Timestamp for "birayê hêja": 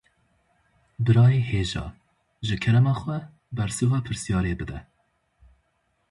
1.05-1.85